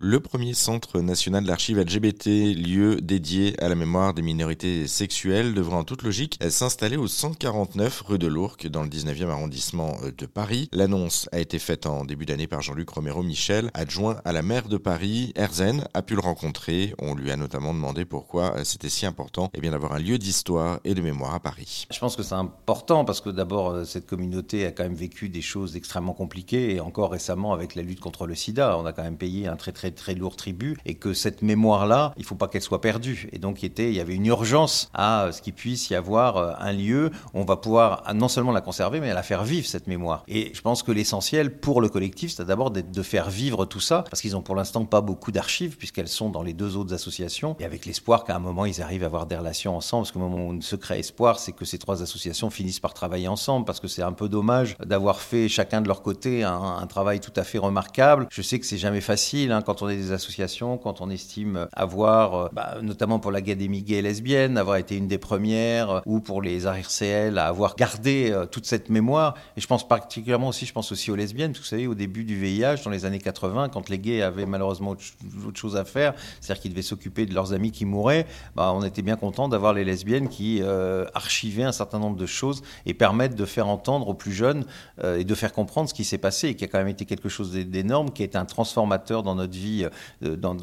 [0.00, 5.74] Le premier centre national d'archives LGBT, lieu dédié à la mémoire des minorités sexuelles, devrait
[5.74, 10.68] en toute logique s'installer au 149 rue de l'Ourcq dans le 19e arrondissement de Paris.
[10.70, 14.68] L'annonce a été faite en début d'année par Jean-Luc Romero Michel, adjoint à la maire
[14.68, 15.32] de Paris.
[15.34, 16.94] Herzen a pu le rencontrer.
[17.00, 20.78] On lui a notamment demandé pourquoi c'était si important eh bien d'avoir un lieu d'histoire
[20.84, 21.88] et de mémoire à Paris.
[21.90, 25.42] Je pense que c'est important parce que d'abord cette communauté a quand même vécu des
[25.42, 29.02] choses extrêmement compliquées et encore récemment avec la lutte contre le sida, on a quand
[29.02, 32.48] même payé un très très très, lourd tribut et que cette mémoire-là, il faut pas
[32.48, 33.28] qu'elle soit perdue.
[33.32, 36.72] Et donc, il, y avait une urgence à ce qu'il puisse y avoir euh, un
[36.72, 40.24] lieu où on va pouvoir non seulement la conserver, mais la faire vivre, cette mémoire.
[40.28, 44.04] Et je pense que l'essentiel pour le collectif, c'est d'abord de faire vivre tout ça,
[44.10, 47.56] parce qu'ils ont pour l'instant pas beaucoup d'archives, puisqu'elles sont dans les deux autres associations,
[47.58, 50.18] et avec l'espoir qu'à un moment, ils arrivent à avoir des relations ensemble, parce que
[50.18, 54.02] mon secret espoir, c'est que ces trois associations finissent par travailler ensemble, parce que c'est
[54.02, 57.58] un peu dommage d'avoir fait chacun de leur côté un, un, travail tout à fait
[57.58, 58.26] remarquable.
[58.30, 61.68] Je sais que c'est jamais facile hein, quand on est des associations, quand on estime
[61.72, 66.00] avoir, euh, bah, notamment pour l'Académie gay et lesbienne, avoir été une des premières, euh,
[66.06, 69.34] ou pour les ARCL, à avoir gardé euh, toute cette mémoire.
[69.56, 71.94] Et je pense particulièrement aussi, je pense aussi aux lesbiennes, parce que vous savez, au
[71.94, 75.84] début du VIH, dans les années 80, quand les gays avaient malheureusement autre, chose à
[75.84, 79.48] faire, c'est-à-dire qu'ils devaient s'occuper de leurs amis qui mouraient, bah, on était bien content
[79.48, 80.62] d'avoir les lesbiennes qui
[81.14, 84.64] archivaient un certain nombre de choses et permettent de faire entendre aux plus jeunes
[85.02, 87.28] et de faire comprendre ce qui s'est passé et qui a quand même été quelque
[87.28, 89.67] chose d'énorme, qui est un transformateur dans notre vie
[90.24, 90.54] euh, dans,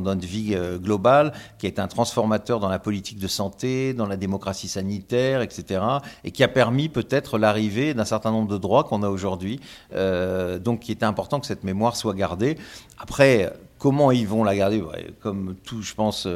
[0.00, 4.16] notre vie euh, globale, qui est un transformateur dans la politique de santé, dans la
[4.16, 5.80] démocratie sanitaire, etc.,
[6.24, 9.60] et qui a permis peut-être l'arrivée d'un certain nombre de droits qu'on a aujourd'hui.
[9.94, 12.58] Euh, donc, il était important que cette mémoire soit gardée.
[12.98, 14.82] Après, comment ils vont la garder?
[15.20, 16.28] Comme tout, je pense,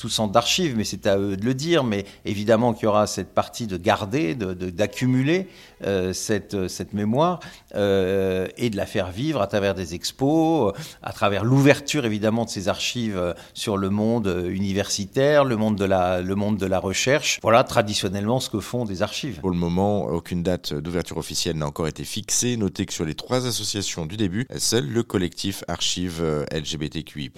[0.00, 1.84] tout centre d'archives, mais c'est à eux de le dire.
[1.84, 5.40] Mais évidemment qu'il y aura cette partie de garder, d'accumuler
[5.82, 7.40] de, euh, cette, euh, cette mémoire
[7.74, 12.50] euh, et de la faire vivre à travers des expos, à travers l'ouverture évidemment de
[12.50, 17.38] ces archives sur le monde universitaire, le monde de la, le monde de la recherche.
[17.42, 19.40] Voilà traditionnellement ce que font des archives.
[19.40, 22.56] Pour le moment, aucune date d'ouverture officielle n'a encore été fixée.
[22.56, 26.22] Notez que sur les trois associations du début, seul le collectif Archives
[26.52, 27.30] LGBTQI+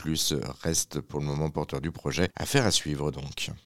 [0.62, 2.28] reste pour le moment porteur du projet.
[2.58, 3.52] À suivre donc.